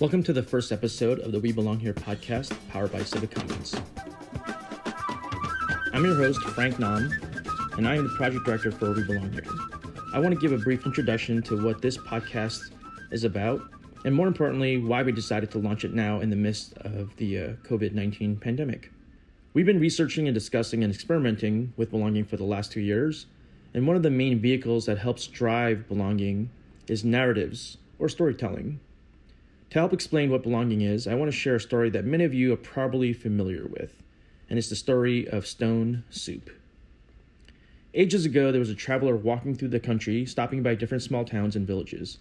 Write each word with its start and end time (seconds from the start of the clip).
Welcome 0.00 0.22
to 0.24 0.32
the 0.32 0.42
first 0.42 0.72
episode 0.72 1.20
of 1.20 1.32
the 1.32 1.38
We 1.38 1.52
Belong 1.52 1.78
Here 1.78 1.92
podcast, 1.92 2.56
powered 2.70 2.90
by 2.90 3.02
Civic 3.04 3.30
Commons. 3.30 3.76
I'm 5.92 6.02
your 6.02 6.16
host, 6.16 6.40
Frank 6.40 6.78
Nam, 6.78 7.12
and 7.76 7.86
I 7.86 7.96
am 7.96 8.04
the 8.04 8.14
project 8.16 8.44
director 8.44 8.72
for 8.72 8.92
We 8.92 9.04
Belong 9.04 9.30
Here. 9.32 9.44
I 10.14 10.18
want 10.18 10.34
to 10.34 10.40
give 10.40 10.52
a 10.52 10.64
brief 10.64 10.86
introduction 10.86 11.42
to 11.42 11.62
what 11.62 11.82
this 11.82 11.98
podcast 11.98 12.72
is 13.12 13.24
about, 13.24 13.60
and 14.04 14.14
more 14.14 14.26
importantly, 14.26 14.78
why 14.78 15.02
we 15.02 15.12
decided 15.12 15.50
to 15.52 15.58
launch 15.58 15.84
it 15.84 15.92
now 15.92 16.20
in 16.20 16.30
the 16.30 16.36
midst 16.36 16.72
of 16.78 17.14
the 17.16 17.38
uh, 17.38 17.48
COVID 17.62 17.92
19 17.92 18.38
pandemic. 18.38 18.90
We've 19.52 19.66
been 19.66 19.78
researching 19.78 20.26
and 20.26 20.34
discussing 20.34 20.82
and 20.82 20.92
experimenting 20.92 21.74
with 21.76 21.90
belonging 21.90 22.24
for 22.24 22.38
the 22.38 22.44
last 22.44 22.72
two 22.72 22.80
years, 22.80 23.26
and 23.74 23.86
one 23.86 23.94
of 23.94 24.02
the 24.02 24.10
main 24.10 24.40
vehicles 24.40 24.86
that 24.86 24.98
helps 24.98 25.26
drive 25.26 25.86
belonging 25.86 26.50
is 26.88 27.04
narratives 27.04 27.76
or 27.98 28.08
storytelling. 28.08 28.80
To 29.72 29.78
help 29.78 29.94
explain 29.94 30.28
what 30.28 30.42
belonging 30.42 30.82
is, 30.82 31.06
I 31.06 31.14
want 31.14 31.30
to 31.30 31.36
share 31.36 31.54
a 31.54 31.60
story 31.60 31.88
that 31.88 32.04
many 32.04 32.24
of 32.24 32.34
you 32.34 32.52
are 32.52 32.58
probably 32.58 33.14
familiar 33.14 33.66
with, 33.66 34.02
and 34.50 34.58
it's 34.58 34.68
the 34.68 34.76
story 34.76 35.26
of 35.26 35.46
Stone 35.46 36.04
Soup. 36.10 36.50
Ages 37.94 38.26
ago, 38.26 38.52
there 38.52 38.58
was 38.58 38.68
a 38.68 38.74
traveler 38.74 39.16
walking 39.16 39.54
through 39.54 39.68
the 39.68 39.80
country, 39.80 40.26
stopping 40.26 40.62
by 40.62 40.74
different 40.74 41.02
small 41.02 41.24
towns 41.24 41.56
and 41.56 41.66
villages. 41.66 42.18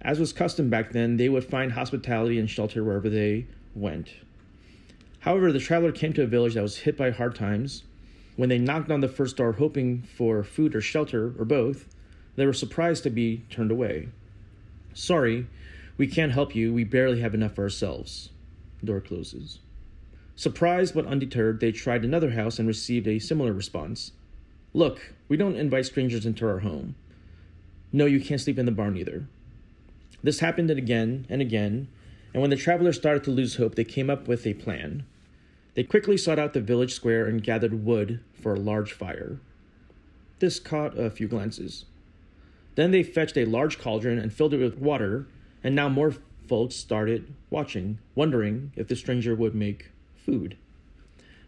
As 0.00 0.18
was 0.18 0.32
custom 0.32 0.70
back 0.70 0.92
then, 0.92 1.18
they 1.18 1.28
would 1.28 1.44
find 1.44 1.72
hospitality 1.72 2.38
and 2.38 2.48
shelter 2.48 2.82
wherever 2.82 3.10
they 3.10 3.46
went. 3.74 4.14
However, 5.18 5.52
the 5.52 5.58
traveler 5.58 5.92
came 5.92 6.14
to 6.14 6.22
a 6.22 6.26
village 6.26 6.54
that 6.54 6.62
was 6.62 6.78
hit 6.78 6.96
by 6.96 7.10
hard 7.10 7.34
times. 7.34 7.82
When 8.36 8.48
they 8.48 8.56
knocked 8.56 8.90
on 8.90 9.02
the 9.02 9.08
first 9.08 9.36
door 9.36 9.52
hoping 9.52 10.00
for 10.00 10.42
food 10.42 10.74
or 10.74 10.80
shelter, 10.80 11.34
or 11.38 11.44
both, 11.44 11.94
they 12.36 12.46
were 12.46 12.54
surprised 12.54 13.02
to 13.02 13.10
be 13.10 13.44
turned 13.50 13.70
away. 13.70 14.08
Sorry, 14.94 15.46
we 15.96 16.06
can't 16.06 16.32
help 16.32 16.54
you. 16.54 16.72
We 16.72 16.84
barely 16.84 17.20
have 17.20 17.34
enough 17.34 17.54
for 17.54 17.62
ourselves. 17.62 18.30
Door 18.84 19.02
closes. 19.02 19.60
Surprised 20.34 20.94
but 20.94 21.06
undeterred, 21.06 21.60
they 21.60 21.72
tried 21.72 22.04
another 22.04 22.32
house 22.32 22.58
and 22.58 22.68
received 22.68 23.08
a 23.08 23.18
similar 23.18 23.52
response. 23.52 24.12
Look, 24.74 25.14
we 25.28 25.38
don't 25.38 25.56
invite 25.56 25.86
strangers 25.86 26.26
into 26.26 26.46
our 26.46 26.58
home. 26.58 26.94
No, 27.92 28.04
you 28.04 28.20
can't 28.20 28.40
sleep 28.40 28.58
in 28.58 28.66
the 28.66 28.72
barn 28.72 28.96
either. 28.96 29.26
This 30.22 30.40
happened 30.40 30.70
again 30.70 31.26
and 31.30 31.40
again, 31.40 31.88
and 32.34 32.42
when 32.42 32.50
the 32.50 32.56
travelers 32.56 32.96
started 32.96 33.24
to 33.24 33.30
lose 33.30 33.56
hope, 33.56 33.74
they 33.74 33.84
came 33.84 34.10
up 34.10 34.28
with 34.28 34.46
a 34.46 34.52
plan. 34.54 35.06
They 35.74 35.84
quickly 35.84 36.18
sought 36.18 36.38
out 36.38 36.52
the 36.52 36.60
village 36.60 36.92
square 36.92 37.26
and 37.26 37.42
gathered 37.42 37.84
wood 37.84 38.20
for 38.34 38.54
a 38.54 38.60
large 38.60 38.92
fire. 38.92 39.38
This 40.38 40.60
caught 40.60 40.98
a 40.98 41.10
few 41.10 41.28
glances. 41.28 41.86
Then 42.74 42.90
they 42.90 43.02
fetched 43.02 43.38
a 43.38 43.46
large 43.46 43.78
cauldron 43.78 44.18
and 44.18 44.30
filled 44.30 44.52
it 44.52 44.58
with 44.58 44.76
water 44.76 45.26
and 45.66 45.74
now 45.74 45.88
more 45.88 46.14
folks 46.46 46.76
started 46.76 47.34
watching, 47.50 47.98
wondering 48.14 48.70
if 48.76 48.86
the 48.86 48.94
stranger 48.94 49.34
would 49.34 49.52
make 49.52 49.90
food. 50.14 50.56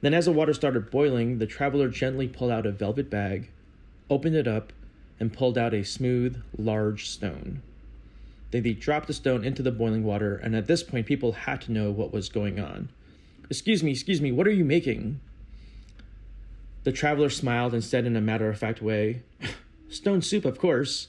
Then, 0.00 0.14
as 0.14 0.24
the 0.24 0.32
water 0.32 0.54
started 0.54 0.90
boiling, 0.90 1.36
the 1.36 1.46
traveler 1.46 1.90
gently 1.90 2.26
pulled 2.26 2.50
out 2.50 2.64
a 2.64 2.72
velvet 2.72 3.10
bag, 3.10 3.50
opened 4.08 4.34
it 4.34 4.48
up, 4.48 4.72
and 5.20 5.34
pulled 5.34 5.58
out 5.58 5.74
a 5.74 5.84
smooth, 5.84 6.42
large 6.56 7.10
stone. 7.10 7.60
Then 8.52 8.62
they 8.62 8.72
dropped 8.72 9.06
the 9.06 9.12
stone 9.12 9.44
into 9.44 9.62
the 9.62 9.70
boiling 9.70 10.02
water, 10.02 10.36
and 10.36 10.56
at 10.56 10.66
this 10.66 10.82
point, 10.82 11.04
people 11.04 11.32
had 11.32 11.60
to 11.62 11.72
know 11.72 11.90
what 11.90 12.10
was 12.10 12.30
going 12.30 12.58
on. 12.58 12.88
Excuse 13.50 13.82
me, 13.82 13.90
excuse 13.90 14.22
me, 14.22 14.32
what 14.32 14.46
are 14.46 14.50
you 14.50 14.64
making? 14.64 15.20
The 16.84 16.92
traveler 16.92 17.28
smiled 17.28 17.74
and 17.74 17.84
said 17.84 18.06
in 18.06 18.16
a 18.16 18.22
matter 18.22 18.48
of 18.48 18.58
fact 18.58 18.80
way, 18.80 19.24
Stone 19.90 20.22
soup, 20.22 20.46
of 20.46 20.56
course. 20.56 21.08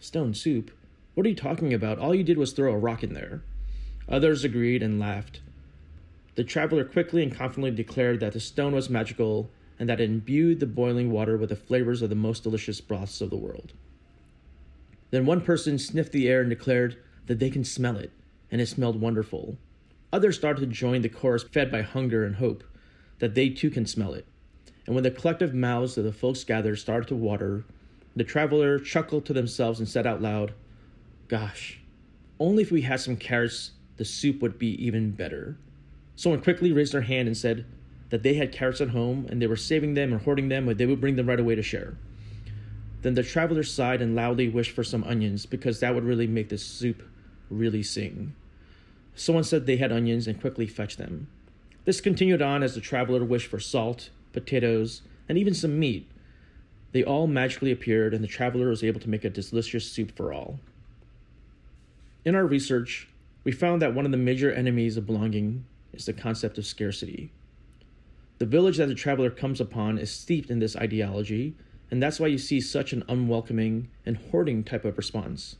Stone 0.00 0.34
soup? 0.34 0.72
What 1.14 1.26
are 1.26 1.28
you 1.28 1.36
talking 1.36 1.72
about? 1.72 1.98
All 1.98 2.14
you 2.14 2.24
did 2.24 2.38
was 2.38 2.52
throw 2.52 2.72
a 2.72 2.78
rock 2.78 3.04
in 3.04 3.14
there. 3.14 3.42
Others 4.08 4.44
agreed 4.44 4.82
and 4.82 4.98
laughed. 4.98 5.40
The 6.34 6.42
traveler 6.42 6.84
quickly 6.84 7.22
and 7.22 7.32
confidently 7.32 7.70
declared 7.70 8.18
that 8.20 8.32
the 8.32 8.40
stone 8.40 8.74
was 8.74 8.90
magical 8.90 9.48
and 9.78 9.88
that 9.88 10.00
it 10.00 10.10
imbued 10.10 10.58
the 10.58 10.66
boiling 10.66 11.12
water 11.12 11.36
with 11.36 11.50
the 11.50 11.56
flavors 11.56 12.02
of 12.02 12.10
the 12.10 12.16
most 12.16 12.42
delicious 12.42 12.80
broths 12.80 13.20
of 13.20 13.30
the 13.30 13.36
world. 13.36 13.72
Then 15.10 15.26
one 15.26 15.40
person 15.40 15.78
sniffed 15.78 16.10
the 16.10 16.28
air 16.28 16.40
and 16.40 16.50
declared 16.50 16.96
that 17.26 17.38
they 17.38 17.50
can 17.50 17.64
smell 17.64 17.96
it, 17.96 18.10
and 18.50 18.60
it 18.60 18.66
smelled 18.66 19.00
wonderful. 19.00 19.56
Others 20.12 20.36
started 20.36 20.60
to 20.60 20.66
join 20.66 21.02
the 21.02 21.08
chorus, 21.08 21.44
fed 21.44 21.70
by 21.70 21.82
hunger 21.82 22.24
and 22.24 22.36
hope, 22.36 22.64
that 23.20 23.36
they 23.36 23.48
too 23.48 23.70
can 23.70 23.86
smell 23.86 24.14
it. 24.14 24.26
And 24.86 24.94
when 24.94 25.04
the 25.04 25.10
collective 25.10 25.54
mouths 25.54 25.96
of 25.96 26.04
the 26.04 26.12
folks 26.12 26.42
gathered 26.42 26.76
started 26.76 27.08
to 27.08 27.16
water, 27.16 27.64
the 28.16 28.24
traveler 28.24 28.78
chuckled 28.80 29.24
to 29.26 29.32
themselves 29.32 29.78
and 29.78 29.88
said 29.88 30.06
out 30.06 30.20
loud, 30.20 30.52
Gosh, 31.28 31.80
only 32.38 32.62
if 32.62 32.70
we 32.70 32.82
had 32.82 33.00
some 33.00 33.16
carrots, 33.16 33.72
the 33.96 34.04
soup 34.04 34.42
would 34.42 34.58
be 34.58 34.84
even 34.84 35.12
better. 35.12 35.56
Someone 36.16 36.42
quickly 36.42 36.72
raised 36.72 36.92
their 36.92 37.02
hand 37.02 37.28
and 37.28 37.36
said 37.36 37.64
that 38.10 38.22
they 38.22 38.34
had 38.34 38.52
carrots 38.52 38.80
at 38.80 38.90
home 38.90 39.26
and 39.30 39.40
they 39.40 39.46
were 39.46 39.56
saving 39.56 39.94
them 39.94 40.12
or 40.12 40.18
hoarding 40.18 40.48
them, 40.48 40.66
but 40.66 40.78
they 40.78 40.86
would 40.86 41.00
bring 41.00 41.16
them 41.16 41.28
right 41.28 41.40
away 41.40 41.54
to 41.54 41.62
share. 41.62 41.96
Then 43.02 43.14
the 43.14 43.22
traveler 43.22 43.62
sighed 43.62 44.00
and 44.00 44.14
loudly 44.14 44.48
wished 44.48 44.72
for 44.72 44.84
some 44.84 45.04
onions 45.04 45.46
because 45.46 45.80
that 45.80 45.94
would 45.94 46.04
really 46.04 46.26
make 46.26 46.48
the 46.48 46.58
soup 46.58 47.02
really 47.50 47.82
sing. 47.82 48.34
Someone 49.14 49.44
said 49.44 49.66
they 49.66 49.76
had 49.76 49.92
onions 49.92 50.26
and 50.26 50.40
quickly 50.40 50.66
fetched 50.66 50.98
them. 50.98 51.28
This 51.84 52.00
continued 52.00 52.42
on 52.42 52.62
as 52.62 52.74
the 52.74 52.80
traveler 52.80 53.24
wished 53.24 53.48
for 53.48 53.60
salt, 53.60 54.10
potatoes, 54.32 55.02
and 55.28 55.36
even 55.36 55.54
some 55.54 55.78
meat. 55.78 56.10
They 56.92 57.04
all 57.04 57.26
magically 57.26 57.70
appeared, 57.70 58.14
and 58.14 58.24
the 58.24 58.28
traveler 58.28 58.68
was 58.68 58.82
able 58.82 59.00
to 59.00 59.10
make 59.10 59.24
a 59.24 59.30
delicious 59.30 59.90
soup 59.90 60.16
for 60.16 60.32
all. 60.32 60.60
In 62.24 62.34
our 62.34 62.46
research, 62.46 63.06
we 63.44 63.52
found 63.52 63.82
that 63.82 63.94
one 63.94 64.06
of 64.06 64.10
the 64.10 64.16
major 64.16 64.50
enemies 64.50 64.96
of 64.96 65.04
belonging 65.04 65.66
is 65.92 66.06
the 66.06 66.14
concept 66.14 66.56
of 66.56 66.64
scarcity. 66.64 67.30
The 68.38 68.46
village 68.46 68.78
that 68.78 68.88
the 68.88 68.94
traveler 68.94 69.28
comes 69.28 69.60
upon 69.60 69.98
is 69.98 70.10
steeped 70.10 70.50
in 70.50 70.58
this 70.58 70.74
ideology, 70.74 71.54
and 71.90 72.02
that's 72.02 72.18
why 72.18 72.28
you 72.28 72.38
see 72.38 72.62
such 72.62 72.94
an 72.94 73.04
unwelcoming 73.08 73.90
and 74.06 74.16
hoarding 74.16 74.64
type 74.64 74.86
of 74.86 74.96
response. 74.96 75.56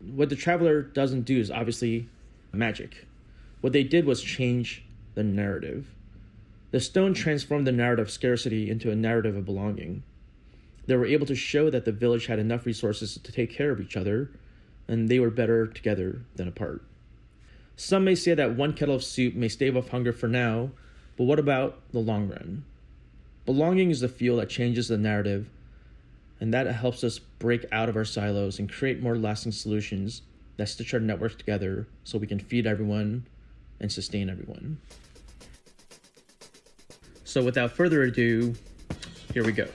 What 0.00 0.28
the 0.28 0.36
traveler 0.36 0.82
doesn't 0.82 1.22
do 1.22 1.40
is 1.40 1.50
obviously 1.50 2.08
magic. 2.52 3.06
What 3.60 3.72
they 3.72 3.82
did 3.82 4.04
was 4.04 4.22
change 4.22 4.84
the 5.16 5.24
narrative. 5.24 5.88
The 6.70 6.78
stone 6.78 7.12
transformed 7.12 7.66
the 7.66 7.72
narrative 7.72 8.06
of 8.06 8.12
scarcity 8.12 8.70
into 8.70 8.92
a 8.92 8.96
narrative 8.96 9.36
of 9.36 9.46
belonging. 9.46 10.04
They 10.86 10.94
were 10.94 11.06
able 11.06 11.26
to 11.26 11.34
show 11.34 11.70
that 11.70 11.84
the 11.84 11.92
village 11.92 12.26
had 12.26 12.38
enough 12.38 12.66
resources 12.66 13.18
to 13.20 13.32
take 13.32 13.50
care 13.50 13.72
of 13.72 13.80
each 13.80 13.96
other 13.96 14.30
and 14.90 15.08
they 15.08 15.20
were 15.20 15.30
better 15.30 15.68
together 15.68 16.20
than 16.34 16.48
apart. 16.48 16.82
Some 17.76 18.04
may 18.04 18.16
say 18.16 18.34
that 18.34 18.56
one 18.56 18.72
kettle 18.72 18.96
of 18.96 19.04
soup 19.04 19.34
may 19.34 19.48
stave 19.48 19.76
off 19.76 19.88
hunger 19.88 20.12
for 20.12 20.26
now, 20.26 20.70
but 21.16 21.24
what 21.24 21.38
about 21.38 21.78
the 21.92 22.00
long 22.00 22.28
run? 22.28 22.64
Belonging 23.46 23.90
is 23.90 24.00
the 24.00 24.08
fuel 24.08 24.38
that 24.38 24.50
changes 24.50 24.88
the 24.88 24.98
narrative, 24.98 25.48
and 26.40 26.52
that 26.52 26.66
helps 26.66 27.04
us 27.04 27.20
break 27.20 27.64
out 27.70 27.88
of 27.88 27.96
our 27.96 28.04
silos 28.04 28.58
and 28.58 28.70
create 28.70 29.00
more 29.00 29.16
lasting 29.16 29.52
solutions 29.52 30.22
that 30.56 30.68
stitch 30.68 30.92
our 30.92 31.00
networks 31.00 31.36
together 31.36 31.86
so 32.02 32.18
we 32.18 32.26
can 32.26 32.40
feed 32.40 32.66
everyone 32.66 33.24
and 33.78 33.90
sustain 33.90 34.28
everyone. 34.28 34.78
So, 37.24 37.44
without 37.44 37.70
further 37.70 38.02
ado, 38.02 38.54
here 39.32 39.44
we 39.44 39.52
go. 39.52 39.68